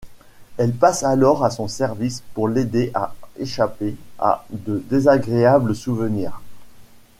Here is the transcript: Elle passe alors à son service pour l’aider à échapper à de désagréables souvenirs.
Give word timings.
Elle 0.57 0.73
passe 0.73 1.03
alors 1.03 1.45
à 1.45 1.51
son 1.51 1.67
service 1.67 2.23
pour 2.33 2.47
l’aider 2.47 2.89
à 2.95 3.13
échapper 3.37 3.95
à 4.17 4.43
de 4.49 4.83
désagréables 4.89 5.75
souvenirs. 5.75 6.41